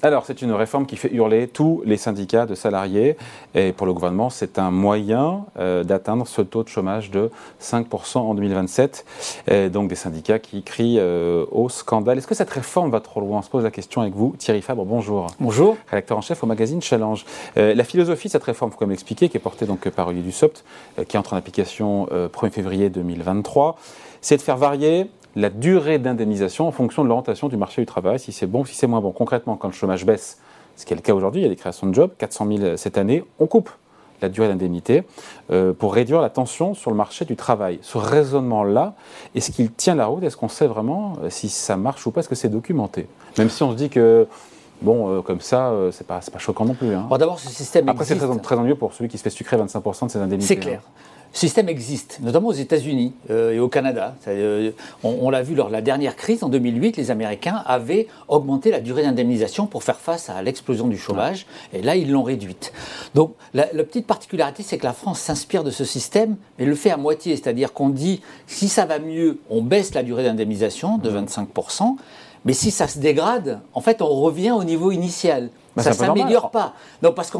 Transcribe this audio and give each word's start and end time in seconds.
Alors, 0.00 0.26
c'est 0.26 0.42
une 0.42 0.52
réforme 0.52 0.86
qui 0.86 0.96
fait 0.96 1.12
hurler 1.12 1.48
tous 1.48 1.82
les 1.84 1.96
syndicats 1.96 2.46
de 2.46 2.54
salariés. 2.54 3.16
Et 3.56 3.72
pour 3.72 3.84
le 3.84 3.92
gouvernement, 3.92 4.30
c'est 4.30 4.60
un 4.60 4.70
moyen 4.70 5.44
euh, 5.58 5.82
d'atteindre 5.82 6.24
ce 6.24 6.40
taux 6.40 6.62
de 6.62 6.68
chômage 6.68 7.10
de 7.10 7.32
5% 7.60 8.18
en 8.18 8.34
2027. 8.34 9.04
Et 9.50 9.68
donc, 9.68 9.88
des 9.88 9.96
syndicats 9.96 10.38
qui 10.38 10.62
crient 10.62 10.98
euh, 11.00 11.44
au 11.50 11.68
scandale. 11.68 12.16
Est-ce 12.18 12.28
que 12.28 12.36
cette 12.36 12.50
réforme 12.50 12.92
va 12.92 13.00
trop 13.00 13.20
loin? 13.20 13.40
On 13.40 13.42
se 13.42 13.50
pose 13.50 13.64
la 13.64 13.72
question 13.72 14.00
avec 14.00 14.14
vous. 14.14 14.36
Thierry 14.38 14.62
Fabre, 14.62 14.84
bonjour. 14.84 15.26
Bonjour. 15.40 15.76
Rédacteur 15.88 16.16
en 16.16 16.20
chef 16.20 16.44
au 16.44 16.46
magazine 16.46 16.80
Challenge. 16.80 17.24
Euh, 17.56 17.74
la 17.74 17.82
philosophie 17.82 18.28
de 18.28 18.32
cette 18.32 18.44
réforme, 18.44 18.70
il 18.70 18.74
faut 18.74 18.78
quand 18.78 18.86
même 18.86 18.90
l'expliquer, 18.90 19.28
qui 19.28 19.36
est 19.36 19.40
portée 19.40 19.66
donc 19.66 19.88
par 19.88 20.06
Olivier 20.06 20.30
Dussopt, 20.30 20.64
qui 21.08 21.18
entre 21.18 21.32
en 21.32 21.36
application 21.36 22.06
1er 22.06 22.50
février 22.50 22.90
2023, 22.90 23.76
c'est 24.20 24.36
de 24.36 24.42
faire 24.42 24.56
varier 24.56 25.10
la 25.38 25.50
durée 25.50 25.98
d'indemnisation 25.98 26.66
en 26.66 26.72
fonction 26.72 27.04
de 27.04 27.08
l'orientation 27.08 27.48
du 27.48 27.56
marché 27.56 27.80
du 27.80 27.86
travail, 27.86 28.18
si 28.18 28.32
c'est 28.32 28.46
bon 28.46 28.62
ou 28.62 28.66
si 28.66 28.74
c'est 28.74 28.88
moins 28.88 29.00
bon. 29.00 29.12
Concrètement, 29.12 29.56
quand 29.56 29.68
le 29.68 29.74
chômage 29.74 30.04
baisse, 30.04 30.38
ce 30.76 30.84
qui 30.84 30.92
est 30.92 30.96
le 30.96 31.02
cas 31.02 31.14
aujourd'hui, 31.14 31.42
il 31.42 31.44
y 31.44 31.46
a 31.46 31.50
des 31.50 31.56
créations 31.56 31.86
de 31.86 31.94
jobs, 31.94 32.10
400 32.18 32.46
000 32.58 32.76
cette 32.76 32.98
année, 32.98 33.24
on 33.38 33.46
coupe 33.46 33.70
la 34.20 34.28
durée 34.28 34.48
d'indemnité 34.48 35.04
euh, 35.52 35.72
pour 35.72 35.94
réduire 35.94 36.20
la 36.20 36.28
tension 36.28 36.74
sur 36.74 36.90
le 36.90 36.96
marché 36.96 37.24
du 37.24 37.36
travail. 37.36 37.78
Ce 37.82 37.98
raisonnement-là, 37.98 38.94
est-ce 39.36 39.52
qu'il 39.52 39.70
tient 39.70 39.94
la 39.94 40.06
route? 40.06 40.24
Est-ce 40.24 40.36
qu'on 40.36 40.48
sait 40.48 40.66
vraiment 40.66 41.12
euh, 41.22 41.30
si 41.30 41.48
ça 41.48 41.76
marche 41.76 42.04
ou 42.04 42.10
pas? 42.10 42.18
Est-ce 42.20 42.28
que 42.28 42.34
c'est 42.34 42.48
documenté? 42.48 43.06
Même 43.38 43.48
si 43.48 43.62
on 43.62 43.70
se 43.70 43.76
dit 43.76 43.90
que 43.90 44.26
Bon, 44.80 45.10
euh, 45.10 45.22
comme 45.22 45.40
ça, 45.40 45.72
c'est 45.90 46.06
pas, 46.06 46.20
pas 46.32 46.38
choquant 46.38 46.64
non 46.64 46.74
plus. 46.74 46.94
Hein. 46.94 47.08
D'abord, 47.18 47.40
ce 47.40 47.48
système 47.48 47.88
Après, 47.88 48.04
c'est 48.04 48.14
très, 48.14 48.38
très 48.38 48.54
ennuyeux 48.54 48.76
pour 48.76 48.92
celui 48.92 49.08
qui 49.08 49.18
se 49.18 49.24
fait 49.24 49.30
sucrer 49.30 49.56
25% 49.56 50.06
de 50.06 50.10
ses 50.12 50.20
indemnités. 50.20 50.46
C'est 50.46 50.56
clair. 50.56 50.82
Hein 50.84 51.08
système 51.32 51.68
existe, 51.68 52.18
notamment 52.22 52.48
aux 52.48 52.52
États-Unis 52.52 53.12
euh, 53.30 53.52
et 53.52 53.60
au 53.60 53.68
Canada. 53.68 54.16
Euh, 54.26 54.72
on, 55.02 55.30
l'a 55.30 55.42
vu 55.42 55.54
lors 55.54 55.68
de 55.68 55.72
la 55.72 55.80
dernière 55.80 56.16
crise 56.16 56.42
en 56.42 56.48
2008, 56.48 56.96
les 56.96 57.10
Américains 57.10 57.62
avaient 57.66 58.08
augmenté 58.28 58.70
la 58.70 58.80
durée 58.80 59.02
d'indemnisation 59.02 59.66
pour 59.66 59.82
faire 59.82 59.98
face 59.98 60.30
à 60.30 60.42
l'explosion 60.42 60.88
du 60.88 60.98
chômage, 60.98 61.46
et 61.72 61.82
là 61.82 61.96
ils 61.96 62.10
l'ont 62.10 62.22
réduite. 62.22 62.72
Donc 63.14 63.34
la, 63.54 63.66
petite 63.66 64.06
particularité, 64.06 64.62
c'est 64.62 64.78
que 64.78 64.86
la 64.86 64.92
France 64.92 65.20
s'inspire 65.20 65.64
de 65.64 65.70
ce 65.70 65.84
système, 65.84 66.36
mais 66.58 66.64
le 66.64 66.74
fait 66.74 66.90
à 66.90 66.96
moitié, 66.96 67.36
c'est-à-dire 67.36 67.72
qu'on 67.72 67.88
dit 67.90 68.20
si 68.46 68.68
ça 68.68 68.86
va 68.86 68.98
mieux, 68.98 69.38
on 69.50 69.62
baisse 69.62 69.94
la 69.94 70.02
durée 70.02 70.24
d'indemnisation 70.24 70.98
de 70.98 71.10
25%, 71.10 71.96
mais 72.44 72.52
si 72.52 72.70
ça 72.70 72.88
se 72.88 72.98
dégrade, 72.98 73.60
en 73.74 73.80
fait, 73.80 74.00
on 74.00 74.08
revient 74.08 74.52
au 74.52 74.64
niveau 74.64 74.90
initial. 74.90 75.50
Bah, 75.78 75.84
ça 75.84 75.90
ne 75.90 75.94
s'améliore 75.94 76.50
pas. 76.50 76.74
Non, 77.02 77.12
parce 77.12 77.30
que 77.30 77.38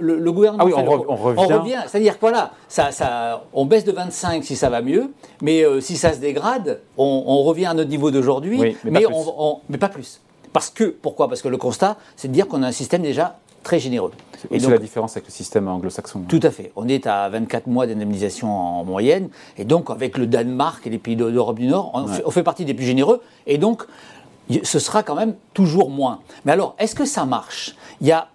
le, 0.00 0.32
gouvernement. 0.32 0.64
Ah 0.64 0.66
oui, 0.66 0.72
on, 1.08 1.16
revient. 1.16 1.80
C'est-à-dire 1.86 2.14
que 2.14 2.20
voilà, 2.20 2.52
ça, 2.68 2.90
ça, 2.92 3.44
on 3.52 3.66
baisse 3.66 3.84
de 3.84 3.92
25 3.92 4.42
si 4.42 4.56
ça 4.56 4.70
va 4.70 4.80
mieux, 4.80 5.12
mais 5.42 5.64
euh, 5.64 5.80
si 5.80 5.96
ça 5.96 6.12
se 6.12 6.18
dégrade, 6.18 6.80
on, 6.96 7.42
revient 7.44 7.66
à 7.66 7.74
notre 7.74 7.90
niveau 7.90 8.10
d'aujourd'hui, 8.10 8.58
mais, 8.58 8.76
mais, 8.84 9.04
mais, 9.68 9.78
pas 9.78 9.88
plus. 9.88 10.20
Parce 10.52 10.70
que, 10.70 10.84
pourquoi? 10.84 11.28
Parce 11.28 11.42
que 11.42 11.48
le 11.48 11.56
constat, 11.56 11.96
c'est 12.16 12.28
de 12.28 12.32
dire 12.32 12.48
qu'on 12.48 12.62
a 12.62 12.68
un 12.68 12.72
système 12.72 13.02
déjà 13.02 13.36
très 13.62 13.78
généreux. 13.78 14.12
Et 14.50 14.60
c'est 14.60 14.70
la 14.70 14.78
différence 14.78 15.16
avec 15.16 15.26
le 15.26 15.32
système 15.32 15.68
anglo-saxon. 15.68 16.24
Tout 16.28 16.40
à 16.42 16.50
fait. 16.50 16.70
On 16.76 16.86
est 16.86 17.06
à 17.06 17.28
24 17.30 17.66
mois 17.66 17.86
d'indemnisation 17.86 18.50
en 18.50 18.84
moyenne, 18.84 19.30
et 19.58 19.64
donc 19.64 19.90
avec 19.90 20.18
le 20.18 20.26
Danemark 20.26 20.86
et 20.86 20.90
les 20.90 20.98
pays 20.98 21.16
d'Europe 21.16 21.58
du 21.58 21.66
Nord, 21.66 21.90
on, 21.94 22.06
fait, 22.06 22.22
on, 22.26 22.30
fait, 22.30 22.42
partie 22.42 22.64
des 22.64 22.74
plus 22.74 22.84
généreux, 22.84 23.20
et 23.46 23.58
donc 23.58 23.84
ce 24.62 24.78
sera 24.78 25.02
quand 25.02 25.14
même 25.14 25.34
toujours 25.52 25.90
moins. 25.90 26.20
Mais 26.44 26.52
alors, 26.52 26.74
est-ce 26.78 26.94
que 26.94 27.04
ça 27.04 27.24
marche? 27.24 27.74
Il 28.00 28.06
y 28.06 28.12
a 28.12 28.28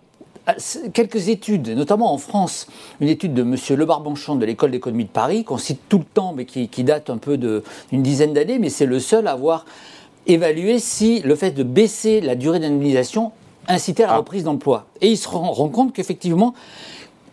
euh, 0.50 0.54
quelques 0.94 1.30
études, 1.30 1.70
notamment 1.70 2.14
en 2.14 2.18
France, 2.18 2.68
une 3.00 3.10
étude 3.10 3.34
de 3.34 3.42
M. 3.42 3.56
Le 3.78 3.86
Barbanchon 3.86 4.36
de 4.36 4.46
l'École 4.46 4.72
d'économie 4.72 5.06
de 5.06 5.10
Paris, 5.10 5.44
qu'on 5.44 5.58
cite 5.58 5.82
tout 5.90 6.00
le 6.00 6.06
temps, 6.06 6.34
mais 6.36 6.46
qui, 6.46 6.84
date 6.84 7.10
un 7.10 7.18
peu 7.18 7.38
d'une 7.38 8.04
dizaine 8.04 8.34
d'années, 8.34 8.60
mais 8.60 8.70
c'est 8.70 8.86
le 8.86 9.00
seul 9.00 9.28
à 9.28 9.32
avoir 9.34 9.66
évalué 10.28 10.80
si 10.80 11.22
le 11.22 11.36
fait 11.36 11.52
de 11.52 11.64
baisser 11.64 12.22
la 12.22 12.36
durée 12.36 12.60
d'indemnisation 12.60 13.32
incitait 13.68 14.04
à 14.04 14.08
la 14.08 14.14
ah. 14.14 14.17
reprise 14.17 14.44
d'emploi. 14.44 14.86
Et 15.02 15.10
il 15.10 15.17
se 15.17 15.28
rend 15.28 15.70
compte 15.70 15.94
qu'effectivement, 15.94 16.54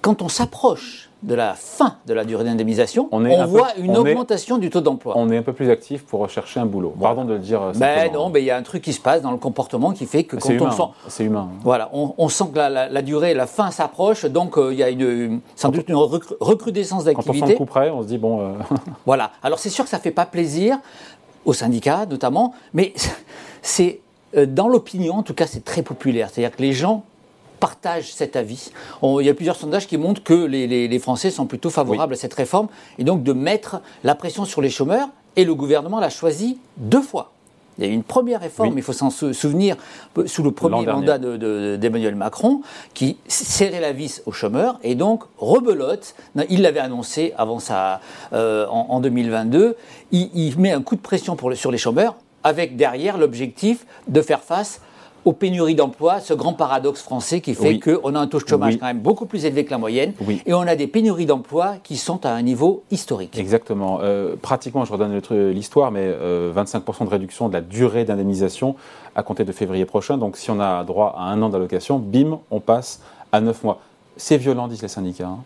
quand 0.02 0.22
on 0.22 0.28
s'approche 0.28 1.05
de 1.22 1.34
la 1.34 1.54
fin 1.54 1.96
de 2.06 2.12
la 2.12 2.24
durée 2.24 2.44
d'indemnisation, 2.44 3.08
on, 3.10 3.46
voit 3.46 3.74
une 3.78 3.96
augmentation 3.96 4.58
du 4.58 4.68
taux 4.68 4.82
d'emploi. 4.82 5.14
On 5.16 5.30
est 5.30 5.38
un 5.38 5.42
peu 5.42 5.54
plus 5.54 5.70
actif 5.70 6.04
pour 6.04 6.20
rechercher 6.20 6.60
un 6.60 6.66
boulot. 6.66 6.94
Pardon 7.00 7.24
de 7.24 7.32
le 7.32 7.38
dire. 7.38 7.62
Euh, 7.62 7.72
ben 7.74 8.12
non, 8.12 8.28
mais 8.28 8.42
il 8.42 8.44
y 8.44 8.50
a 8.50 8.56
un 8.56 8.62
truc 8.62 8.82
qui 8.82 8.92
se 8.92 9.00
passe 9.00 9.22
dans 9.22 9.30
le 9.30 9.38
comportement 9.38 9.92
qui 9.92 10.06
fait 10.06 10.24
que 10.24 10.36
quand 10.36 10.50
on 10.60 10.70
sent, 10.70 10.82
c'est 11.08 11.24
humain. 11.24 11.48
Voilà, 11.62 11.90
on, 11.92 12.28
sent 12.28 12.44
que 12.52 12.58
la, 12.58 13.02
durée, 13.02 13.32
la 13.32 13.46
fin 13.46 13.70
s'approche, 13.70 14.26
donc 14.26 14.58
euh, 14.58 14.72
il 14.72 14.78
y 14.78 14.82
a 14.82 14.90
une, 14.90 15.40
sans 15.56 15.70
doute 15.70 15.88
une 15.88 15.96
recrudescence 15.96 17.04
d'activité. 17.04 17.40
Quand 17.40 17.44
on 17.44 17.46
sent 17.46 17.52
le 17.52 17.58
coup 17.58 17.64
près, 17.64 17.90
on 17.90 18.02
se 18.02 18.08
dit 18.08 18.18
bon. 18.18 18.40
Euh, 18.40 18.52
voilà. 19.06 19.32
Alors 19.42 19.58
c'est 19.58 19.70
sûr 19.70 19.84
que 19.84 19.90
ça 19.90 19.98
fait 19.98 20.10
pas 20.10 20.26
plaisir 20.26 20.78
aux 21.46 21.54
syndicats 21.54 22.04
notamment, 22.06 22.54
mais 22.74 22.92
c'est 23.62 24.00
dans 24.46 24.68
l'opinion, 24.68 25.14
en 25.14 25.22
tout 25.22 25.32
cas, 25.32 25.46
c'est 25.46 25.64
très 25.64 25.82
populaire. 25.82 26.28
C'est-à-dire 26.30 26.54
que 26.54 26.60
les 26.60 26.74
gens 26.74 27.04
partagent 27.60 28.12
cet 28.12 28.36
avis. 28.36 28.70
il 29.02 29.26
y 29.26 29.28
a 29.28 29.34
plusieurs 29.34 29.56
sondages 29.56 29.86
qui 29.86 29.96
montrent 29.96 30.22
que 30.22 30.34
les, 30.34 30.98
Français 30.98 31.30
sont 31.30 31.46
plutôt 31.46 31.70
favorables 31.70 32.14
à 32.14 32.16
cette 32.16 32.34
réforme 32.34 32.68
et 32.98 33.04
donc 33.04 33.22
de 33.22 33.32
mettre 33.32 33.80
la 34.02 34.14
pression 34.14 34.44
sur 34.44 34.62
les 34.62 34.70
chômeurs. 34.70 35.08
Et 35.36 35.44
le 35.44 35.54
gouvernement 35.54 36.00
l'a 36.00 36.08
choisi 36.08 36.58
deux 36.78 37.02
fois. 37.02 37.32
Il 37.78 37.84
y 37.84 37.88
a 37.88 37.90
eu 37.90 37.94
une 37.94 38.02
première 38.02 38.40
réforme, 38.40 38.78
il 38.78 38.82
faut 38.82 38.94
s'en 38.94 39.10
souvenir, 39.10 39.76
sous 40.24 40.42
le 40.42 40.50
premier 40.50 40.86
mandat 40.86 41.18
d'Emmanuel 41.18 42.14
Macron, 42.14 42.62
qui 42.94 43.18
serrait 43.28 43.80
la 43.80 43.92
vis 43.92 44.22
aux 44.24 44.32
chômeurs 44.32 44.78
et 44.82 44.94
donc 44.94 45.24
rebelote. 45.36 46.14
Il 46.48 46.62
l'avait 46.62 46.80
annoncé 46.80 47.34
avant 47.36 47.58
ça, 47.58 48.00
euh, 48.32 48.66
en, 48.68 49.00
2022. 49.00 49.76
Il, 50.12 50.58
met 50.58 50.72
un 50.72 50.80
coup 50.80 50.96
de 50.96 51.02
pression 51.02 51.36
pour 51.36 51.54
sur 51.54 51.70
les 51.70 51.78
chômeurs, 51.78 52.16
avec 52.44 52.76
derrière 52.76 53.18
l'objectif 53.18 53.84
de 54.08 54.22
faire 54.22 54.42
face 54.42 54.80
aux 55.26 55.32
pénuries 55.32 55.74
d'emplois, 55.74 56.20
ce 56.20 56.32
grand 56.32 56.52
paradoxe 56.52 57.02
français 57.02 57.40
qui 57.40 57.54
fait 57.54 57.80
qu'on 57.80 58.14
a 58.14 58.20
un 58.20 58.28
taux 58.28 58.38
de 58.38 58.46
chômage 58.46 58.78
quand 58.78 58.86
même 58.86 59.00
beaucoup 59.00 59.26
plus 59.26 59.44
élevé 59.44 59.64
que 59.64 59.72
la 59.72 59.78
moyenne 59.78 60.12
et 60.46 60.54
on 60.54 60.60
a 60.60 60.76
des 60.76 60.86
pénuries 60.86 61.26
d'emplois 61.26 61.74
qui 61.82 61.96
sont 61.96 62.24
à 62.24 62.30
un 62.30 62.42
niveau 62.42 62.84
historique. 62.92 63.36
Exactement. 63.36 63.98
Euh, 64.02 64.36
pratiquement, 64.40 64.84
je 64.84 64.92
redonne 64.92 65.20
l'histoire, 65.52 65.90
mais 65.90 66.08
25% 66.08 66.12
euh, 66.22 67.04
de 67.04 67.10
réduction 67.10 67.48
de 67.48 67.54
la 67.54 67.60
durée 67.60 68.04
d'indemnisation 68.04 68.76
à 69.16 69.24
compter 69.24 69.44
de 69.44 69.50
février 69.50 69.84
prochain. 69.84 70.16
Donc 70.16 70.36
si 70.36 70.52
on 70.52 70.60
a 70.60 70.84
droit 70.84 71.16
à 71.18 71.24
un 71.24 71.42
an 71.42 71.48
d'allocation, 71.48 71.98
bim, 71.98 72.38
on 72.52 72.60
passe 72.60 73.02
à 73.32 73.40
9 73.40 73.64
mois. 73.64 73.80
C'est 74.16 74.36
violent, 74.36 74.68
disent 74.68 74.82
les 74.82 74.88
syndicats. 74.88 75.26
Hein. 75.26 75.40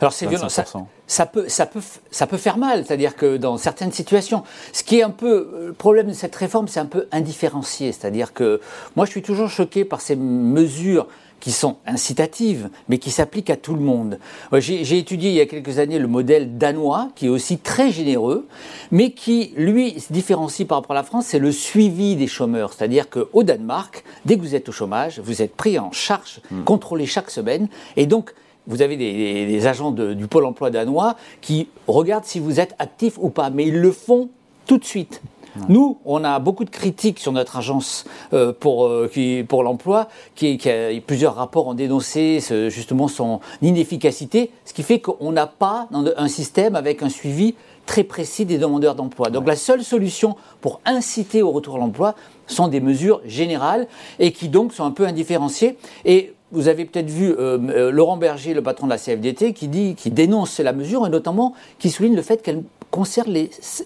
Alors 0.00 0.12
c'est 0.12 0.26
violent, 0.26 0.48
ça, 0.48 1.26
peut, 1.26 1.44
ça, 1.48 1.66
peut, 1.66 1.80
ça 2.10 2.26
peut 2.26 2.36
faire 2.36 2.58
mal, 2.58 2.84
c'est-à-dire 2.84 3.16
que 3.16 3.36
dans 3.36 3.56
certaines 3.56 3.92
situations, 3.92 4.44
ce 4.72 4.82
qui 4.82 4.98
est 4.98 5.02
un 5.02 5.10
peu 5.10 5.66
le 5.66 5.72
problème 5.72 6.08
de 6.08 6.12
cette 6.12 6.34
réforme, 6.36 6.68
c'est 6.68 6.80
un 6.80 6.86
peu 6.86 7.08
indifférencié, 7.12 7.92
c'est-à-dire 7.92 8.32
que 8.32 8.60
moi 8.96 9.06
je 9.06 9.10
suis 9.10 9.22
toujours 9.22 9.48
choqué 9.48 9.84
par 9.84 10.00
ces 10.00 10.16
mesures 10.16 11.06
qui 11.40 11.52
sont 11.52 11.76
incitatives, 11.86 12.68
mais 12.88 12.98
qui 12.98 13.10
s'appliquent 13.10 13.50
à 13.50 13.56
tout 13.56 13.74
le 13.74 13.80
monde. 13.80 14.18
J'ai 14.52 14.98
étudié 14.98 15.30
il 15.30 15.36
y 15.36 15.40
a 15.40 15.46
quelques 15.46 15.78
années 15.78 15.98
le 15.98 16.08
modèle 16.08 16.58
danois, 16.58 17.10
qui 17.14 17.26
est 17.26 17.30
aussi 17.30 17.58
très 17.58 17.90
généreux, 17.90 18.46
mais 18.90 19.12
qui, 19.12 19.52
lui, 19.56 20.00
se 20.00 20.12
différencie 20.12 20.66
par 20.66 20.78
rapport 20.78 20.92
à 20.92 21.00
la 21.00 21.04
France, 21.04 21.26
c'est 21.26 21.38
le 21.38 21.52
suivi 21.52 22.16
des 22.16 22.26
chômeurs. 22.26 22.72
C'est-à-dire 22.72 23.08
qu'au 23.08 23.42
Danemark, 23.42 24.04
dès 24.24 24.36
que 24.36 24.42
vous 24.42 24.54
êtes 24.54 24.68
au 24.68 24.72
chômage, 24.72 25.20
vous 25.20 25.42
êtes 25.42 25.54
pris 25.54 25.78
en 25.78 25.92
charge, 25.92 26.40
hmm. 26.50 26.64
contrôlé 26.64 27.06
chaque 27.06 27.30
semaine, 27.30 27.68
et 27.96 28.06
donc 28.06 28.34
vous 28.68 28.82
avez 28.82 28.96
des, 28.96 29.66
agents 29.66 29.90
du 29.90 30.26
Pôle 30.28 30.44
emploi 30.44 30.70
danois 30.70 31.16
qui 31.40 31.68
regardent 31.86 32.24
si 32.26 32.38
vous 32.38 32.60
êtes 32.60 32.74
actif 32.78 33.18
ou 33.18 33.30
pas, 33.30 33.50
mais 33.50 33.66
ils 33.66 33.80
le 33.80 33.90
font 33.90 34.28
tout 34.66 34.78
de 34.78 34.84
suite. 34.84 35.20
Nous, 35.68 35.98
on 36.04 36.22
a 36.22 36.38
beaucoup 36.38 36.64
de 36.64 36.70
critiques 36.70 37.18
sur 37.18 37.32
notre 37.32 37.56
agence 37.56 38.04
euh, 38.32 38.52
pour, 38.52 38.86
euh, 38.86 39.10
pour 39.48 39.64
l'emploi, 39.64 40.08
qui, 40.36 40.56
qui, 40.56 40.70
a 40.70 40.90
plusieurs 41.04 41.34
rapports 41.34 41.66
ont 41.66 41.74
dénoncé 41.74 42.38
justement 42.68 43.08
son 43.08 43.40
inefficacité, 43.60 44.52
ce 44.64 44.72
qui 44.72 44.84
fait 44.84 45.00
qu'on 45.00 45.32
n'a 45.32 45.48
pas 45.48 45.88
un 46.16 46.28
système 46.28 46.76
avec 46.76 47.02
un 47.02 47.08
suivi 47.08 47.56
très 47.88 48.04
précis 48.04 48.44
des 48.44 48.58
demandeurs 48.58 48.94
d'emploi. 48.94 49.30
Donc 49.30 49.48
la 49.48 49.56
seule 49.56 49.82
solution 49.82 50.36
pour 50.60 50.80
inciter 50.84 51.42
au 51.42 51.50
retour 51.50 51.76
à 51.76 51.78
l'emploi 51.78 52.14
sont 52.46 52.68
des 52.68 52.80
mesures 52.80 53.20
générales 53.24 53.88
et 54.20 54.30
qui 54.30 54.48
donc 54.48 54.74
sont 54.74 54.84
un 54.84 54.90
peu 54.90 55.06
indifférenciées. 55.06 55.78
Et 56.04 56.34
vous 56.52 56.68
avez 56.68 56.84
peut-être 56.84 57.08
vu 57.08 57.30
euh, 57.30 57.58
euh, 57.70 57.90
Laurent 57.90 58.18
Berger, 58.18 58.52
le 58.52 58.62
patron 58.62 58.86
de 58.86 58.90
la 58.92 58.98
CFDT, 58.98 59.54
qui, 59.54 59.68
dit, 59.68 59.94
qui 59.94 60.10
dénonce 60.10 60.60
la 60.60 60.72
mesure 60.72 61.06
et 61.06 61.10
notamment 61.10 61.54
qui 61.78 61.90
souligne 61.90 62.14
le 62.14 62.22
fait 62.22 62.42
qu'elle 62.42 62.62
concerne 62.90 63.34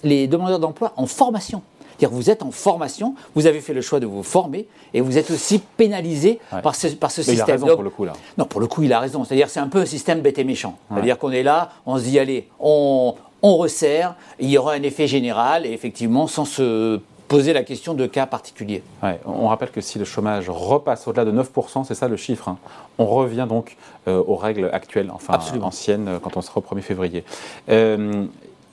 les, 0.02 0.26
demandeurs 0.26 0.58
d'emploi 0.58 0.92
en 0.96 1.06
formation. 1.06 1.62
C'est-à-dire 1.96 2.16
vous 2.16 2.30
êtes 2.30 2.42
en 2.42 2.50
formation, 2.50 3.14
vous 3.36 3.46
avez 3.46 3.60
fait 3.60 3.72
le 3.72 3.82
choix 3.82 4.00
de 4.00 4.06
vous 4.06 4.24
former 4.24 4.66
et 4.94 5.00
vous 5.00 5.16
êtes 5.16 5.30
aussi 5.30 5.60
pénalisé 5.76 6.40
par 6.62 6.74
ce, 6.74 6.88
par 6.88 7.12
ce 7.12 7.22
système. 7.22 7.46
Il 7.46 7.50
a 7.50 7.54
raison 7.54 7.74
pour 7.74 7.84
le 7.84 7.90
coup 7.90 8.04
là. 8.04 8.14
Non, 8.36 8.46
pour 8.46 8.60
le 8.60 8.66
coup, 8.66 8.82
il 8.82 8.92
a 8.92 8.98
raison. 8.98 9.22
C'est-à-dire 9.22 9.48
c'est 9.48 9.60
un 9.60 9.68
peu 9.68 9.78
un 9.78 9.86
système 9.86 10.20
bête 10.20 10.38
et 10.38 10.44
méchant. 10.44 10.76
C'est-à-dire 10.90 11.18
qu'on 11.18 11.30
est 11.30 11.44
là, 11.44 11.70
on 11.86 11.98
se 11.98 12.02
dit 12.02 12.18
allez, 12.18 12.48
on, 12.58 13.14
on 13.42 13.56
resserre, 13.56 14.14
il 14.38 14.48
y 14.48 14.58
aura 14.58 14.72
un 14.72 14.82
effet 14.82 15.06
général 15.06 15.66
et 15.66 15.72
effectivement 15.72 16.26
sans 16.26 16.44
se 16.44 17.00
poser 17.28 17.52
la 17.52 17.62
question 17.62 17.94
de 17.94 18.06
cas 18.06 18.26
particuliers. 18.26 18.82
on 19.24 19.48
rappelle 19.48 19.70
que 19.70 19.80
si 19.80 19.98
le 19.98 20.04
chômage 20.04 20.50
repasse 20.50 21.08
au-delà 21.08 21.24
de 21.24 21.32
9%, 21.32 21.84
c'est 21.84 21.94
ça 21.94 22.06
le 22.06 22.16
chiffre, 22.16 22.48
hein, 22.48 22.58
on 22.98 23.06
revient 23.06 23.46
donc 23.48 23.76
euh, 24.06 24.22
aux 24.26 24.36
règles 24.36 24.68
actuelles, 24.72 25.10
enfin 25.12 25.38
anciennes, 25.62 26.08
euh, 26.08 26.18
quand 26.18 26.36
on 26.36 26.42
sera 26.42 26.58
au 26.58 26.74
1er 26.74 26.82
février. 26.82 27.24
Euh, 27.70 28.26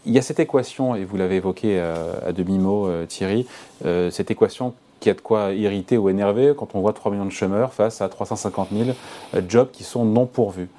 il 0.06 0.14
y 0.14 0.18
a 0.18 0.22
cette 0.22 0.40
équation, 0.40 0.96
et 0.96 1.06
vous 1.06 1.18
l'avez 1.18 1.38
évoqué 1.38 1.80
à 1.80 2.32
demi-mot, 2.32 2.90
Thierry, 3.06 3.46
cette 3.84 4.32
équation 4.32 4.74
qui 5.00 5.10
a 5.10 5.14
de 5.14 5.22
quoi 5.22 5.54
irriter 5.54 5.98
ou 5.98 6.10
énerver 6.10 6.54
quand 6.58 6.76
on 6.76 6.82
voit 6.82 6.94
3 6.94 7.12
millions 7.12 7.26
de 7.26 7.32
chômeurs 7.32 7.74
face 7.74 8.02
à 8.02 8.10
350 8.10 8.70
000 8.72 8.90
euh, 9.36 9.42
jobs 9.48 9.70
qui 9.72 9.84
sont 9.84 10.06
non 10.06 10.26
pourvus. 10.26 10.70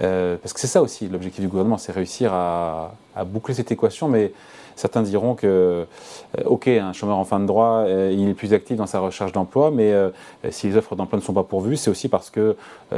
Euh, 0.00 0.36
parce 0.36 0.52
que 0.52 0.60
c'est 0.60 0.66
ça 0.66 0.82
aussi 0.82 1.08
l'objectif 1.08 1.40
du 1.40 1.48
gouvernement, 1.48 1.78
c'est 1.78 1.92
réussir 1.92 2.32
à, 2.32 2.92
boucler 3.24 3.54
cette 3.54 3.72
équation, 3.72 4.08
mais 4.08 4.32
Certains 4.78 5.00
diront 5.00 5.34
que, 5.34 5.46
euh, 5.46 6.42
ok, 6.44 6.68
un 6.68 6.92
chômeur 6.92 7.16
en 7.16 7.24
fin 7.24 7.40
de 7.40 7.46
droit, 7.46 7.86
euh, 7.86 8.12
il 8.14 8.28
est 8.28 8.34
plus 8.34 8.52
actif 8.52 8.76
dans 8.76 8.84
sa 8.84 8.98
recherche 8.98 9.32
d'emploi, 9.32 9.70
mais 9.70 9.90
si 10.50 10.66
les 10.66 10.76
offres 10.76 10.94
d'emploi 10.96 11.18
ne 11.18 11.24
sont 11.24 11.32
pas 11.32 11.44
pourvues, 11.44 11.78
c'est 11.78 11.88
aussi 11.88 12.10
parce 12.10 12.28
que 12.28 12.56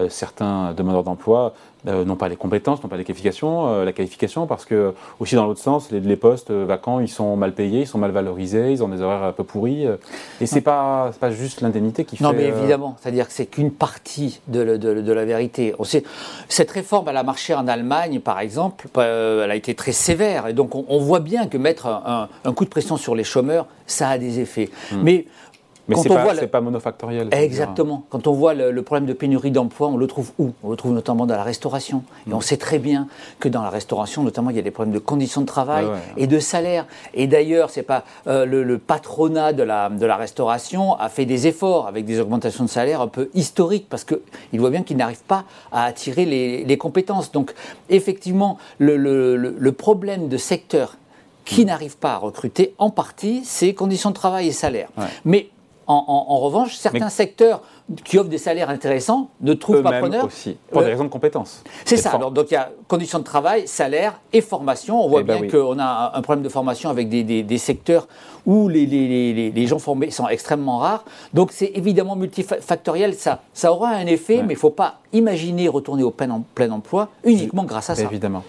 certains 0.08 0.72
demandeurs 0.72 1.04
d'emploi 1.04 1.54
n'ont 1.84 2.16
pas 2.16 2.28
les 2.28 2.36
compétences, 2.36 2.82
n'ont 2.82 2.88
pas 2.88 2.96
les 2.96 3.04
qualifications, 3.04 3.84
la 3.84 3.92
qualification, 3.92 4.46
parce 4.46 4.64
que 4.64 4.94
aussi 5.20 5.34
dans 5.34 5.46
l'autre 5.46 5.60
sens, 5.60 5.90
les, 5.90 6.16
postes 6.16 6.50
vacants, 6.50 7.00
ils 7.00 7.08
sont 7.08 7.36
mal 7.36 7.52
payés, 7.52 7.82
ils 7.82 7.86
sont 7.86 7.98
mal 7.98 8.10
valorisés, 8.10 8.72
ils 8.72 8.82
ont 8.82 8.88
des 8.88 9.00
horaires 9.00 9.22
un 9.22 9.32
peu 9.32 9.44
pourris, 9.44 9.86
et 10.40 10.46
c'est 10.46 10.60
pas 10.60 11.12
pas 11.20 11.30
juste 11.30 11.60
l'indemnité 11.60 12.04
qui 12.04 12.16
fait. 12.16 12.24
Non, 12.24 12.32
mais 12.32 12.44
évidemment, 12.44 12.96
c'est-à-dire 13.00 13.26
que 13.26 13.32
c'est 13.32 13.46
qu'une 13.46 13.70
partie 13.70 14.40
de, 14.48 14.76
de, 14.76 15.12
la 15.12 15.24
vérité. 15.24 15.74
On 15.78 15.84
sait, 15.84 16.04
cette 16.48 16.70
réforme, 16.70 17.08
elle 17.08 17.16
a 17.16 17.22
marché 17.22 17.54
en 17.54 17.66
Allemagne, 17.68 18.20
par 18.20 18.40
exemple, 18.40 18.88
elle 18.96 19.50
a 19.50 19.56
été 19.56 19.74
très 19.74 19.92
sévère, 19.92 20.46
et 20.46 20.52
donc 20.52 20.74
on, 20.74 20.84
on 20.88 20.98
voit 20.98 21.20
bien 21.20 21.46
que 21.46 21.56
mettre 21.56 21.86
un, 21.86 22.52
coup 22.52 22.64
de 22.64 22.70
pression 22.70 22.96
sur 22.96 23.14
les 23.14 23.24
chômeurs, 23.24 23.66
ça 23.86 24.08
a 24.08 24.18
des 24.18 24.40
effets. 24.40 24.70
Hmm. 24.92 25.02
Mais 25.02 25.26
mais 25.88 25.96
ce 25.96 26.08
n'est 26.40 26.46
pas, 26.46 26.60
monofactoriel. 26.60 27.28
Exactement. 27.32 28.04
Quand 28.10 28.26
on 28.26 28.32
voit 28.32 28.54
le, 28.54 28.82
problème 28.82 29.06
de 29.06 29.12
pénurie 29.12 29.50
d'emploi, 29.50 29.88
on 29.88 29.96
le 29.96 30.06
trouve 30.06 30.32
où? 30.38 30.52
On 30.62 30.70
le 30.70 30.76
trouve 30.76 30.92
notamment 30.92 31.26
dans 31.26 31.36
la 31.36 31.42
restauration. 31.42 32.02
Et 32.26 32.32
on 32.32 32.38
hmm. 32.38 32.42
sait 32.42 32.56
très 32.58 32.78
bien 32.78 33.08
que 33.38 33.48
dans 33.48 33.62
la 33.62 33.70
restauration, 33.70 34.22
notamment, 34.22 34.50
il 34.50 34.56
y 34.56 34.58
a 34.58 34.62
des 34.62 34.70
problèmes 34.70 34.94
de 34.94 34.98
conditions 34.98 35.40
de 35.40 35.46
travail 35.46 35.86
et 36.16 36.26
de 36.26 36.38
salaire. 36.38 36.86
Et 37.14 37.26
d'ailleurs, 37.26 37.70
c'est 37.70 37.82
pas 37.82 38.04
euh, 38.26 38.44
le, 38.44 38.78
patronat 38.78 39.52
de 39.52 39.62
la, 39.62 39.88
de 39.88 40.06
la 40.06 40.16
restauration 40.16 40.94
a 40.94 41.08
fait 41.08 41.24
des 41.24 41.46
efforts 41.46 41.86
avec 41.86 42.04
des 42.04 42.20
augmentations 42.20 42.64
de 42.64 42.70
salaire 42.70 43.00
un 43.00 43.08
peu 43.08 43.30
historiques 43.34 43.86
parce 43.88 44.04
qu'il 44.04 44.60
voit 44.60 44.70
bien 44.70 44.82
qu'il 44.82 44.96
n'arrive 44.96 45.22
pas 45.22 45.44
à 45.72 45.84
attirer 45.84 46.24
les, 46.26 46.64
les, 46.64 46.78
compétences. 46.78 47.32
Donc, 47.32 47.54
effectivement, 47.88 48.58
le, 48.78 48.96
le 48.96 49.72
problème 49.72 50.28
de 50.28 50.36
secteur 50.36 50.96
qui 51.48 51.64
n'arrivent 51.64 51.96
pas 51.96 52.12
à 52.12 52.18
recruter, 52.18 52.74
en 52.76 52.90
partie, 52.90 53.42
c'est 53.44 53.72
conditions 53.72 54.10
de 54.10 54.14
travail 54.14 54.48
et 54.48 54.52
salaire. 54.52 54.90
Mais 55.24 55.48
en, 55.88 56.38
revanche, 56.40 56.76
certains 56.76 57.08
secteurs 57.08 57.62
qui 58.04 58.18
offrent 58.18 58.28
des 58.28 58.38
salaires 58.38 58.68
intéressants 58.68 59.30
ne 59.40 59.54
trouvent 59.54 59.82
pas 59.82 60.00
preneur. 60.00 60.26
aussi, 60.26 60.56
pour 60.70 60.82
des 60.82 60.88
euh, 60.88 60.90
raisons 60.90 61.04
de 61.04 61.08
compétences. 61.08 61.62
C'est 61.86 61.96
ça. 61.96 62.18
donc 62.18 62.50
il 62.50 62.54
y 62.54 62.56
a 62.56 62.70
conditions 62.86 63.18
de 63.18 63.24
travail, 63.24 63.66
salaire 63.66 64.20
et 64.32 64.42
formation. 64.42 65.02
On 65.02 65.08
voit 65.08 65.22
eh 65.22 65.24
ben 65.24 65.40
bien 65.40 65.50
qu'on 65.50 65.78
a 65.78 66.12
un 66.14 66.20
problème 66.20 66.44
de 66.44 66.50
formation 66.50 66.90
avec 66.90 67.08
des, 67.08 67.58
secteurs 67.58 68.06
où 68.44 68.68
les, 68.68 68.84
les, 68.86 69.66
gens 69.66 69.78
formés 69.78 70.10
sont 70.10 70.28
extrêmement 70.28 70.78
rares. 70.78 71.04
Donc 71.32 71.52
c'est 71.52 71.72
évidemment 71.74 72.16
multifactoriel. 72.16 73.14
Ça, 73.14 73.40
ça 73.54 73.72
aura 73.72 73.88
un 73.88 74.06
effet, 74.06 74.42
mais 74.42 74.54
il 74.54 74.56
ne 74.56 74.60
faut 74.60 74.70
pas 74.70 75.00
imaginer 75.14 75.68
retourner 75.68 76.02
au 76.02 76.10
plein, 76.10 76.42
plein 76.54 76.70
emploi 76.70 77.08
uniquement 77.24 77.64
grâce 77.64 77.88
à 77.88 77.94
ça. 77.94 78.02
Évidemment. 78.02 78.44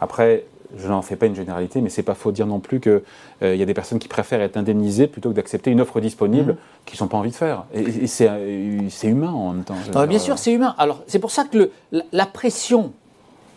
Après, 0.00 0.44
je 0.76 0.88
n'en 0.88 1.02
fais 1.02 1.16
pas 1.16 1.26
une 1.26 1.34
généralité, 1.34 1.80
mais 1.80 1.88
c'est 1.88 2.02
pas 2.02 2.14
faux 2.14 2.30
de 2.30 2.36
dire 2.36 2.46
non 2.46 2.60
plus 2.60 2.80
qu'il 2.80 3.02
euh, 3.42 3.56
y 3.56 3.62
a 3.62 3.66
des 3.66 3.74
personnes 3.74 3.98
qui 3.98 4.08
préfèrent 4.08 4.40
être 4.40 4.56
indemnisées 4.56 5.06
plutôt 5.06 5.30
que 5.30 5.34
d'accepter 5.34 5.70
une 5.70 5.80
offre 5.80 6.00
disponible 6.00 6.52
mmh. 6.52 6.56
qu'ils 6.86 7.02
n'ont 7.02 7.08
pas 7.08 7.16
envie 7.16 7.30
de 7.30 7.36
faire. 7.36 7.64
Et, 7.74 7.84
euh, 8.20 8.78
c'est 8.88 9.06
humain 9.08 9.32
en 9.32 9.52
même 9.52 9.64
temps. 9.64 9.76
Bien 10.06 10.18
sûr, 10.18 10.38
c'est 10.38 10.52
humain. 10.52 10.74
Alors 10.78 11.02
c'est 11.06 11.18
pour 11.18 11.30
ça 11.30 11.44
que 11.44 11.70
le, 11.92 12.02
la, 12.12 12.26
pression 12.26 12.92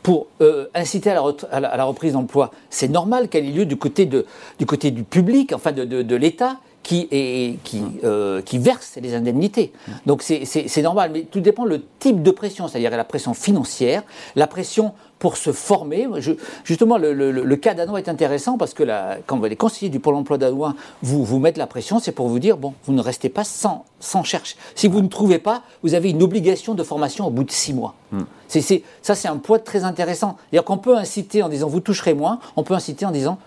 pour 0.01 0.27
euh, 0.41 0.67
inciter 0.73 1.11
à 1.11 1.15
la, 1.15 1.23
à 1.51 1.77
la, 1.77 1.83
reprise 1.83 2.13
d'emploi, 2.13 2.51
c'est 2.69 2.89
normal 2.89 3.29
qu'elle 3.29 3.45
ait 3.45 3.51
lieu 3.51 3.65
du 3.65 3.77
côté, 3.77 4.05
de, 4.05 4.25
du, 4.59 4.65
côté 4.65 4.91
du 4.91 5.03
public, 5.03 5.53
enfin 5.53 5.71
de, 5.71 5.85
de, 5.85 6.01
de 6.01 6.15
l'État 6.15 6.57
qui, 6.83 7.07
est, 7.11 7.57
qui, 7.63 7.81
euh, 8.03 8.41
qui 8.41 8.57
verse 8.57 8.99
les 9.01 9.15
indemnités. 9.15 9.71
Donc 10.05 10.21
c'est 10.21 10.81
normal, 10.81 11.11
mais 11.13 11.21
tout 11.21 11.39
dépend 11.39 11.65
le 11.65 11.81
type 11.99 12.21
de 12.21 12.31
pression, 12.31 12.67
c'est-à-dire 12.67 12.91
la 12.91 13.05
pression 13.05 13.33
financière, 13.33 14.03
la 14.35 14.47
pression 14.47 14.93
pour 15.23 15.37
se 15.37 15.53
former. 15.53 16.09
Je, 16.17 16.33
justement, 16.65 16.97
le, 16.97 17.13
le, 17.13 17.55
cas 17.55 17.73
danois 17.73 17.99
est 17.99 18.09
intéressant 18.09 18.57
parce 18.57 18.73
que 18.73 18.83
la, 18.83 19.19
quand 19.25 19.41
les 19.41 19.55
conseillers 19.55 19.89
du 19.89 20.01
Pôle 20.01 20.15
emploi 20.15 20.37
danois 20.37 20.75
vous, 21.01 21.23
vous 21.23 21.39
mettent 21.39 21.57
la 21.57 21.65
pression, 21.65 21.99
c'est 21.99 22.11
pour 22.11 22.27
vous 22.27 22.39
dire, 22.39 22.57
bon, 22.57 22.73
vous 22.83 22.91
ne 22.91 23.01
restez 23.01 23.29
pas 23.29 23.45
sans, 23.45 23.85
sans 24.01 24.23
chercher. 24.23 24.57
Si 24.75 24.89
vous 24.89 24.99
ne 24.99 25.07
trouvez 25.07 25.39
pas, 25.39 25.61
vous 25.81 25.93
avez 25.93 26.09
une 26.09 26.21
obligation 26.21 26.73
de 26.73 26.83
formation 26.83 27.25
au 27.25 27.29
bout 27.29 27.45
de 27.45 27.51
six 27.51 27.73
mois. 27.73 27.95
Hmm. 28.11 28.23
Ça, 28.49 29.15
c'est 29.15 29.27
un 29.29 29.37
point 29.37 29.59
très 29.59 29.85
intéressant. 29.85 30.35
C'est-à-dire 30.51 30.65
qu'on 30.65 30.77
peut 30.77 30.97
inciter 30.97 31.41
en 31.41 31.47
disant, 31.47 31.69
vous 31.69 31.79
toucherez 31.79 32.13
moins, 32.13 32.39
on 32.57 32.63
peut 32.63 32.73
inciter 32.73 33.05
en 33.05 33.11
disant, 33.11 33.37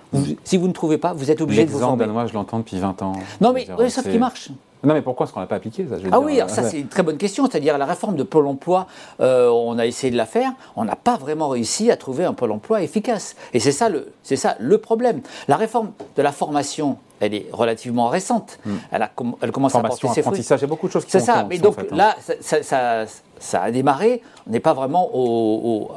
si 0.44 0.56
vous 0.56 0.68
ne 0.68 0.72
trouvez 0.72 0.96
pas, 0.96 1.12
vous 1.12 1.30
êtes 1.30 1.42
obligé 1.42 1.66
de 1.66 1.70
vous 1.70 1.78
former. 1.78 2.06
danois, 2.06 2.26
je 2.26 2.32
l'entends 2.32 2.60
depuis 2.60 2.78
20 2.78 3.02
ans. 3.02 3.12
Non, 3.42 3.52
mais 3.52 3.66
oui, 3.78 3.90
sauf 3.90 4.08
qu'il 4.08 4.18
marche. 4.18 4.48
Non, 4.84 4.94
mais 4.94 5.02
pourquoi 5.02 5.24
est-ce 5.26 5.32
qu'on 5.32 5.40
n'a 5.40 5.46
pas 5.46 5.56
appliqué 5.56 5.86
ça 5.88 5.96
Ah 6.12 6.20
oui, 6.20 6.36
alors 6.36 6.50
ça 6.50 6.62
c'est 6.62 6.80
une 6.80 6.88
très 6.88 7.02
bonne 7.02 7.16
question. 7.16 7.46
C'est-à-dire 7.46 7.78
la 7.78 7.86
réforme 7.86 8.16
de 8.16 8.22
Pôle 8.22 8.46
emploi, 8.46 8.86
euh, 9.20 9.48
on 9.48 9.78
a 9.78 9.86
essayé 9.86 10.10
de 10.10 10.16
la 10.16 10.26
faire, 10.26 10.52
on 10.76 10.84
n'a 10.84 10.96
pas 10.96 11.16
vraiment 11.16 11.48
réussi 11.48 11.90
à 11.90 11.96
trouver 11.96 12.24
un 12.24 12.34
Pôle 12.34 12.52
emploi 12.52 12.82
efficace. 12.82 13.36
Et 13.52 13.60
c'est 13.60 13.72
ça, 13.72 13.88
le, 13.88 14.12
ça 14.22 14.56
le 14.60 14.78
problème. 14.78 15.20
La 15.48 15.56
réforme 15.56 15.92
de 16.16 16.22
la 16.22 16.32
formation, 16.32 16.98
elle 17.20 17.34
est 17.34 17.46
relativement 17.52 18.08
récente. 18.08 18.58
Hmm. 18.64 18.76
Elle, 18.92 19.02
a, 19.02 19.10
elle 19.40 19.52
commence 19.52 19.74
à 19.74 19.80
porter 19.80 20.08
ses 20.08 20.22
fruits. 20.22 20.40
il 20.40 20.60
y 20.60 20.64
a 20.64 20.66
beaucoup 20.66 20.86
de 20.86 20.92
choses 20.92 21.04
qui 21.04 21.10
C'est 21.10 21.20
ça, 21.20 21.46
mais 21.48 21.58
donc 21.58 21.78
hein. 21.78 21.84
là, 21.90 22.16
ça, 22.40 23.06
ça, 23.38 23.62
a 23.62 23.70
démarré, 23.70 24.22
on 24.46 24.50
n'est 24.52 24.60
pas 24.60 24.74
vraiment 24.74 25.10
au, 25.14 25.90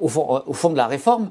au, 0.00 0.08
fond, 0.08 0.42
au, 0.46 0.52
fond, 0.52 0.70
de 0.70 0.76
la 0.76 0.86
réforme. 0.86 1.30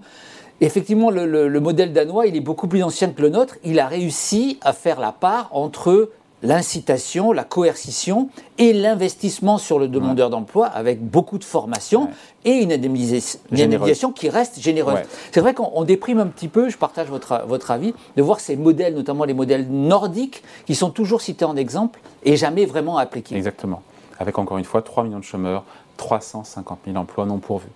Effectivement, 0.63 1.09
le, 1.09 1.25
le 1.25 1.59
modèle 1.59 1.91
danois, 1.91 2.27
il 2.27 2.35
est 2.35 2.41
beaucoup 2.41 2.67
plus 2.67 2.83
ancien 2.83 3.09
que 3.09 3.21
le 3.21 3.29
nôtre. 3.29 3.55
Il 3.63 3.79
a 3.79 3.87
réussi 3.87 4.59
à 4.61 4.73
faire 4.73 4.99
la 4.99 5.11
part 5.11 5.49
entre 5.51 6.09
l'incitation, 6.43 7.31
la 7.31 7.43
coercition 7.43 8.29
et 8.57 8.73
l'investissement 8.73 9.57
sur 9.57 9.79
le 9.79 9.87
demandeur 9.87 10.29
d'emploi 10.29 10.67
avec 10.67 11.03
beaucoup 11.03 11.37
de 11.37 11.43
formation 11.43 12.09
et 12.45 12.51
une 12.51 12.71
indemnisation, 12.71 14.11
qui 14.11 14.29
reste 14.29 14.59
généreuse. 14.59 14.99
C'est 15.31 15.41
vrai 15.41 15.53
qu'on 15.53 15.83
déprime 15.83 16.19
un 16.19 16.27
petit 16.27 16.47
peu, 16.47 16.69
je 16.69 16.77
partage 16.77 17.07
votre, 17.07 17.43
votre 17.47 17.71
avis, 17.71 17.93
de 18.17 18.21
voir 18.21 18.39
ces 18.39 18.55
modèles, 18.55 18.95
notamment 18.95 19.25
les 19.25 19.33
modèles 19.33 19.67
nordiques, 19.69 20.43
qui 20.65 20.75
sont 20.75 20.89
toujours 20.89 21.21
cités 21.21 21.45
en 21.45 21.55
exemple 21.55 21.99
et 22.23 22.35
jamais 22.35 22.65
vraiment 22.65 22.97
appliqués. 22.97 23.35
Exactement. 23.35 23.81
Avec 24.19 24.37
encore 24.37 24.57
une 24.57 24.65
fois 24.65 24.81
3 24.81 25.03
millions 25.03 25.19
de 25.19 25.23
chômeurs, 25.23 25.63
350 25.97 26.79
000 26.85 26.97
emplois 26.97 27.25
non 27.25 27.37
pourvus. 27.37 27.69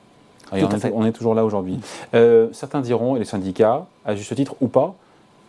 on, 0.52 0.58
est, 0.58 0.92
on, 0.94 1.06
est, 1.06 1.12
toujours 1.12 1.36
là 1.36 1.46
aujourd'hui. 1.46 1.80
Euh, 2.14 2.50
certains 2.54 2.82
diront, 2.82 3.16
et 3.16 3.20
les 3.20 3.26
syndicats, 3.26 3.86
à 4.06 4.16
juste 4.16 4.36
titre 4.36 4.56
ou 4.62 4.68
pas, 4.68 4.96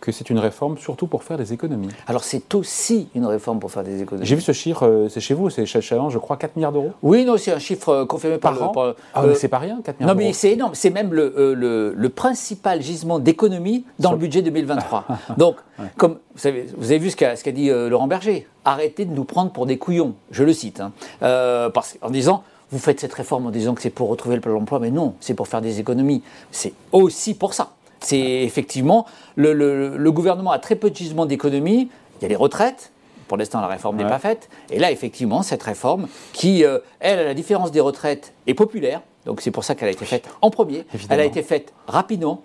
que 0.00 0.12
c'est 0.12 0.30
une 0.30 0.38
réforme 0.38 0.78
surtout 0.78 1.06
pour 1.06 1.22
faire 1.22 1.36
des 1.36 1.52
économies. 1.52 1.88
Alors 2.06 2.24
c'est 2.24 2.54
aussi 2.54 3.08
une 3.14 3.26
réforme 3.26 3.58
pour 3.58 3.70
faire 3.70 3.84
des 3.84 4.02
économies. 4.02 4.26
J'ai 4.26 4.34
vu 4.36 4.40
ce 4.40 4.52
chiffre, 4.52 4.86
euh, 4.86 5.08
c'est 5.08 5.20
chez 5.20 5.34
vous, 5.34 5.50
c'est 5.50 5.66
chez 5.66 5.80
Challenge, 5.80 6.12
je 6.12 6.18
crois 6.18 6.36
4 6.36 6.56
milliards 6.56 6.72
d'euros 6.72 6.92
Oui, 7.02 7.24
non, 7.24 7.36
c'est 7.36 7.52
un 7.52 7.58
chiffre 7.58 7.88
euh, 7.90 8.06
confirmé 8.06 8.38
par, 8.38 8.56
par 8.58 8.78
an. 8.78 8.94
ah, 9.14 9.24
mais 9.26 9.34
c'est 9.34 9.48
pas 9.48 9.58
rien, 9.58 9.80
4 9.82 10.00
milliards 10.00 10.14
Non, 10.14 10.18
mais 10.20 10.32
c'est 10.32 10.52
énorme, 10.52 10.74
c'est 10.74 10.90
même 10.90 11.12
le, 11.12 11.54
le, 11.54 11.94
le, 11.94 12.08
principal 12.08 12.82
gisement 12.82 13.18
d'économie 13.18 13.84
dans 13.98 14.12
le 14.12 14.18
budget 14.18 14.42
2023. 14.42 15.04
Donc, 15.36 15.56
comme 15.96 16.12
vous, 16.12 16.38
savez, 16.38 16.66
vous 16.76 16.86
avez 16.86 16.98
vu 16.98 17.10
ce 17.10 17.16
qu'a 17.16 17.34
dit 17.52 17.70
euh, 17.70 17.88
Laurent 17.88 18.06
Berger, 18.06 18.46
arrêtez 18.64 19.04
de 19.04 19.14
nous 19.14 19.24
prendre 19.24 19.50
pour 19.50 19.66
des 19.66 19.78
couillons, 19.78 20.14
je 20.30 20.44
le 20.44 20.52
cite, 20.52 20.80
hein. 20.80 20.92
parce, 21.20 21.98
en 22.02 22.10
disant 22.10 22.42
vous 22.70 22.78
faites 22.78 23.00
cette 23.00 23.12
réforme 23.12 23.46
en 23.46 23.50
disant 23.50 23.74
que 23.74 23.82
c'est 23.82 23.90
pour 23.90 24.08
retrouver 24.08 24.34
le 24.34 24.40
plein 24.40 24.52
emploi, 24.54 24.80
mais 24.80 24.90
non, 24.90 25.14
c'est 25.20 25.34
pour 25.34 25.46
faire 25.46 25.60
des 25.60 25.78
économies. 25.78 26.22
C'est 26.50 26.72
aussi 26.92 27.34
pour 27.34 27.54
ça. 27.54 27.75
C'est 28.06 28.44
effectivement, 28.44 29.04
le, 29.34 30.10
gouvernement 30.10 30.52
a 30.52 30.60
très 30.60 30.76
peu 30.76 30.90
de 30.90 30.96
gisements 30.96 31.26
d'économie. 31.26 31.88
Il 32.20 32.22
y 32.22 32.24
a 32.24 32.28
les 32.28 32.36
retraites. 32.36 32.92
Pour 33.26 33.36
l'instant, 33.36 33.60
la 33.60 33.66
réforme 33.66 33.96
n'est 33.96 34.04
pas 34.04 34.20
faite. 34.20 34.48
Et 34.70 34.78
là, 34.78 34.92
effectivement, 34.92 35.42
cette 35.42 35.64
réforme, 35.64 36.06
qui, 36.32 36.64
euh, 36.64 36.78
elle, 37.00 37.18
à 37.18 37.24
la 37.24 37.34
différence 37.34 37.72
des 37.72 37.80
retraites, 37.80 38.32
est 38.46 38.54
populaire. 38.54 39.00
Donc 39.24 39.40
c'est 39.40 39.50
pour 39.50 39.64
ça 39.64 39.74
qu'elle 39.74 39.88
a 39.88 39.90
été 39.90 40.04
faite 40.04 40.28
en 40.40 40.50
premier. 40.50 40.84
Elle 41.10 41.18
a 41.18 41.24
été 41.24 41.42
faite 41.42 41.72
rapidement. 41.88 42.42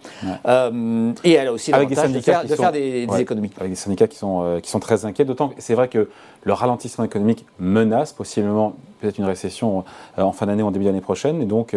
Euh, 0.48 1.14
et 1.24 1.34
elle 1.34 1.50
a 1.50 1.54
aussi 1.54 1.70
l'avantage 1.70 2.12
de 2.12 2.20
faire, 2.22 2.44
de 2.44 2.56
faire 2.56 2.72
des, 2.72 3.08
économies. 3.20 3.52
Avec 3.60 3.70
des 3.70 3.76
syndicats 3.76 4.08
qui 4.08 4.18
sont, 4.18 4.42
euh, 4.42 4.60
qui 4.60 4.72
sont 4.72 4.80
très 4.80 5.06
inquiets. 5.06 5.24
D'autant 5.24 5.50
que 5.50 5.56
c'est 5.60 5.76
vrai 5.76 5.90
que 5.90 6.10
le 6.42 6.54
ralentissement 6.54 7.06
économique 7.06 7.46
menace 7.60 8.14
possiblement 8.14 8.74
peut-être 9.00 9.20
une 9.20 9.26
récession 9.26 9.84
en 10.18 10.32
fin 10.32 10.48
d'année 10.48 10.64
ou 10.64 10.68
en 10.68 10.72
début 10.72 10.86
d'année 10.86 11.02
prochaine. 11.02 11.40
Et 11.44 11.46
donc 11.46 11.76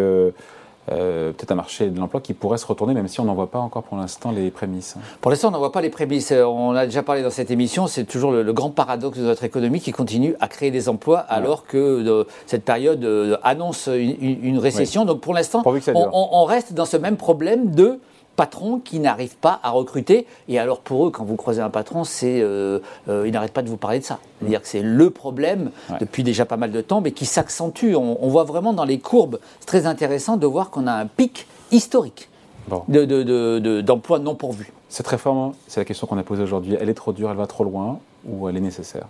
euh, 0.93 1.33
peut-être 1.33 1.53
un 1.53 1.57
marché 1.57 1.89
de 1.89 1.99
l'emploi 1.99 2.21
qui 2.21 2.35
pourrait 2.35 2.59
se 2.59 2.67
retourner, 2.67 2.93
même 2.93 3.09
si 3.09 3.19
on 3.21 3.25
n'en 3.25 3.35
voit 3.35 3.51
pas 3.51 3.59
encore 3.59 3.83
pour 3.85 3.97
l'instant 3.97 4.33
les 4.33 4.51
prémices. 4.51 4.97
Pour 5.21 5.31
l'instant, 5.31 5.49
on 5.49 5.53
n'en 5.53 5.59
voit 5.59 5.73
pas 5.73 5.81
les 5.81 5.89
prémices. 5.89 6.31
Euh, 6.33 6.45
on 6.45 6.75
a 6.75 6.85
déjà 6.85 7.03
parlé 7.03 7.23
dans 7.23 7.31
cette 7.31 7.51
émission, 7.51 7.87
c'est 7.87 8.05
toujours 8.05 8.33
le, 8.33 8.53
grand 8.53 8.71
paradoxe 8.71 9.19
de 9.19 9.25
notre 9.25 9.45
économie 9.45 9.81
qui 9.81 9.93
continue 9.93 10.37
à 10.41 10.49
créer 10.49 10.71
des 10.71 10.89
emplois 10.89 11.19
alors 11.19 11.67
que 11.67 11.79
euh, 11.79 12.25
cette 12.47 12.65
période 12.65 13.05
annonce 13.43 13.89
une, 13.89 14.59
récession. 14.59 15.05
Donc 15.05 15.21
pour 15.21 15.35
l'instant, 15.35 15.63
on, 15.65 16.45
reste 16.45 16.75
dans 16.75 16.85
ce 16.85 16.97
même 16.97 17.17
problème 17.17 17.71
de 17.71 17.99
patrons 18.37 18.79
qui 18.79 18.99
n'arrivent 18.99 19.37
pas 19.37 19.61
à 19.63 19.71
recruter. 19.71 20.27
Et 20.49 20.59
alors 20.59 20.81
pour 20.81 21.07
eux, 21.07 21.11
quand 21.11 21.25
vous 21.25 21.37
croisez 21.37 21.61
un 21.61 21.71
patron, 21.71 22.05
c'est, 22.05 22.41
euh, 22.41 22.81
euh, 23.09 23.27
il 23.27 23.33
n'arrête 23.33 23.53
pas 23.53 23.63
de 23.63 23.69
vous 23.69 23.77
parler 23.77 24.01
de 24.01 24.05
ça. 24.05 24.19
C'est-à-dire 24.39 24.63
que 24.63 24.69
c'est 24.69 24.83
le 24.83 25.11
problème 25.11 25.71
depuis 26.01 26.23
déjà 26.23 26.45
pas 26.45 26.57
mal 26.57 26.73
de 26.73 26.81
temps, 26.81 27.01
mais 27.01 27.13
qui 27.13 27.27
s'accentue. 27.27 27.95
On, 27.95 28.29
voit 28.29 28.45
vraiment 28.45 28.73
dans 28.73 28.85
les 28.85 28.99
courbes, 28.99 29.39
c'est 29.61 29.67
très 29.67 29.87
intéressant 29.87 30.37
de 30.37 30.47
voir 30.47 30.71
qu'on 30.71 30.87
a 30.87 30.93
un 30.93 31.07
pic 31.07 31.47
historique 31.71 32.29
d'emplois 32.69 34.19
non 34.19 34.35
pourvus. 34.35 34.73
Cette 34.89 35.07
réforme, 35.07 35.53
c'est 35.67 35.81
la 35.81 35.85
question 35.85 36.07
qu'on 36.07 36.19
a 36.19 36.23
posée 36.23 36.43
aujourd'hui. 36.43 36.77
Elle 36.81 36.89
est 36.89 36.95
trop 36.95 37.13
dure, 37.13 37.31
elle 37.31 37.37
va 37.37 37.47
trop 37.47 37.65
loin, 37.65 37.99
ou 38.27 38.49
elle 38.49 38.57
est 38.57 38.61
nécessaire? 38.61 39.07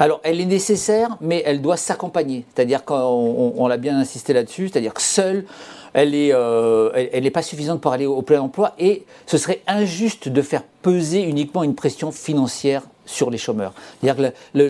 Alors, 0.00 0.20
elle 0.22 0.40
est 0.40 0.46
nécessaire, 0.46 1.18
mais 1.20 1.42
elle 1.44 1.60
doit 1.60 1.76
s'accompagner. 1.76 2.46
C'est-à-dire 2.54 2.84
qu'on 2.86 3.52
on, 3.56 3.66
l'a 3.68 3.76
bien 3.76 3.98
insisté 3.98 4.32
là-dessus, 4.32 4.68
c'est-à-dire 4.68 4.94
que 4.94 5.02
seule, 5.02 5.44
elle 5.92 6.12
n'est 6.12 6.30
euh, 6.32 6.90
elle, 7.12 7.30
pas 7.30 7.42
suffisante 7.42 7.80
pour 7.80 7.92
aller 7.92 8.06
au 8.06 8.22
plein 8.22 8.40
emploi 8.40 8.74
et 8.78 9.04
ce 9.26 9.36
serait 9.36 9.60
injuste 9.66 10.28
de 10.28 10.40
faire 10.40 10.62
peser 10.82 11.22
uniquement 11.22 11.62
une 11.62 11.74
pression 11.74 12.12
financière 12.12 12.82
sur 13.04 13.30
les 13.30 13.38
chômeurs. 13.38 13.74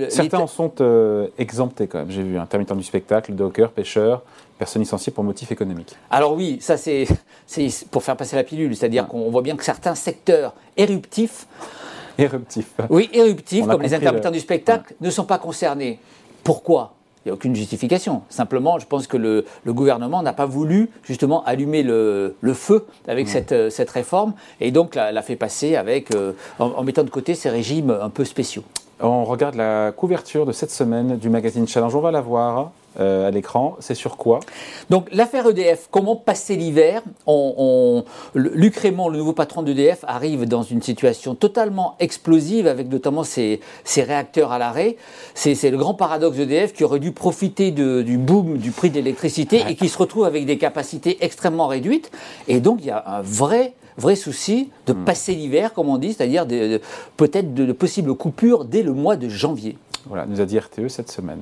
Certains 0.09 0.39
en 0.39 0.47
sont 0.47 0.73
euh, 0.81 1.29
exemptés 1.39 1.87
quand 1.87 1.99
même. 1.99 2.11
J'ai 2.11 2.23
vu 2.23 2.39
intermittent 2.39 2.73
du 2.73 2.83
spectacle, 2.83 3.33
docker, 3.33 3.71
pêcheur, 3.71 4.23
personnes 4.59 4.83
licenciées 4.83 5.13
pour 5.13 5.23
motif 5.23 5.53
économique. 5.53 5.95
Alors 6.11 6.35
oui, 6.35 6.59
ça 6.61 6.77
c'est 6.77 7.07
pour 7.91 8.03
faire 8.03 8.17
passer 8.17 8.35
la 8.35 8.45
pilule, 8.45 8.75
c'est-à-dire 8.75 9.07
qu'on 9.07 9.31
voit 9.31 9.43
bien 9.43 9.57
que 9.57 9.65
certains 9.65 9.95
secteurs 9.95 10.55
éruptifs 10.77 11.47
Oui, 12.91 13.09
éruptifs, 13.13 13.67
comme 13.67 13.83
les 13.83 13.95
intermittents 13.95 14.31
du 14.31 14.41
spectacle, 14.41 14.95
ne 15.01 15.11
sont 15.11 15.25
pas 15.25 15.39
concernés. 15.39 15.99
Pourquoi? 16.45 16.95
Il 17.25 17.29
n'y 17.29 17.33
a 17.33 17.35
aucune 17.35 17.55
justification. 17.55 18.23
Simplement, 18.31 18.79
je 18.79 18.87
pense 18.87 19.07
que 19.07 19.19
le, 19.19 19.45
gouvernement 19.67 20.23
n'a 20.23 20.33
pas 20.33 20.47
voulu 20.47 20.89
justement 21.03 21.45
allumer 21.45 21.83
le, 21.83 22.35
feu 22.55 22.87
avec 23.07 23.29
cette, 23.29 23.53
euh, 23.53 23.69
cette, 23.69 23.91
réforme 23.91 24.33
et 24.61 24.71
donc 24.71 24.95
l'a, 24.95 25.23
fait 25.23 25.37
passer 25.37 25.77
avec, 25.77 26.15
euh, 26.15 26.33
en, 26.59 26.83
mettant 26.83 27.05
de 27.05 27.11
côté 27.11 27.35
ces 27.35 27.51
régimes 27.51 27.91
un 28.01 28.09
peu 28.09 28.25
spéciaux. 28.25 28.65
On 29.01 29.25
regarde 29.25 29.55
la 29.55 29.93
couverture 29.93 30.47
de 30.47 30.53
cette 30.53 30.71
semaine 30.71 31.19
du 31.19 31.29
magazine 31.29 31.69
Challenge. 31.69 31.95
On 31.95 32.01
va 32.01 32.11
la 32.11 32.21
voir. 32.23 32.73
Euh, 32.99 33.29
à 33.29 33.31
l'écran. 33.31 33.77
C'est 33.79 33.95
sur 33.95 34.17
quoi? 34.17 34.41
Donc 34.91 35.07
l'affaire 35.13 35.47
EDF, 35.47 35.87
comment 35.93 36.17
passer 36.17 36.57
l'hiver? 36.57 37.03
On, 37.25 38.03
Luc 38.35 38.75
Raymond, 38.75 39.09
le 39.09 39.19
nouveau 39.19 39.33
patron 39.33 39.63
d'EDF, 39.63 40.05
arrive 40.09 40.45
dans 40.45 40.65
une 40.65 40.83
situation 40.83 41.37
totalement 41.37 41.95
explosive 42.01 42.67
avec 42.67 42.91
notamment 42.91 43.23
ses, 43.23 43.61
réacteurs 43.97 44.51
à 44.51 44.59
l'arrêt. 44.59 44.97
C'est 45.35 45.71
le 45.71 45.77
grand 45.77 45.95
paradoxe 45.95 46.37
d'EDF 46.37 46.73
qui 46.73 46.83
aurait 46.83 46.99
dû 46.99 47.13
profiter 47.13 47.71
du 47.71 48.19
boom 48.19 48.59
du 48.59 48.73
prix 48.73 48.91
de 48.91 48.97
l'électricité 48.97 49.63
et 49.69 49.77
qui 49.77 49.89
se 49.89 49.97
retrouve 49.97 50.25
avec 50.25 50.45
des 50.45 50.59
capacités 50.59 51.19
extrêmement 51.21 51.69
réduites. 51.69 52.11
Et 52.49 52.59
donc 52.59 52.79
il 52.81 52.87
y 52.87 52.91
a 52.91 53.05
un 53.07 53.23
vrai 53.23 53.75
vrai 53.99 54.17
souci 54.17 54.71
de 54.87 54.95
hmm. 54.95 55.05
passer 55.05 55.35
l'hiver, 55.37 55.75
comme 55.75 55.89
on 55.89 55.99
dit, 55.99 56.13
c'est-à-dire 56.13 56.45
peut-être 57.17 57.55
de, 57.55 57.67
de 57.67 57.73
possibles 57.73 58.17
coupures 58.17 58.65
dès 58.65 58.83
le 58.83 58.95
mois 58.95 59.15
de 59.15 59.29
janvier. 59.29 59.79
Voilà, 60.07 60.27
nous 60.27 60.41
a 60.41 60.45
dit 60.45 60.59
RTE 60.59 60.89
cette 60.89 61.13
semaine. 61.13 61.39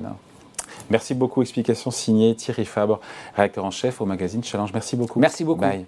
Merci 0.89 1.13
beaucoup. 1.13 1.41
Explication 1.41 1.91
signée 1.91 2.35
Thierry 2.35 2.65
Fabre, 2.65 2.99
réacteur 3.35 3.65
en 3.65 3.71
chef 3.71 4.01
au 4.01 4.05
magazine 4.05 4.43
Challenge. 4.43 4.71
Merci 4.73 4.95
beaucoup. 4.95 5.19
Merci 5.19 5.43
beaucoup. 5.43 5.61
Bye. 5.61 5.85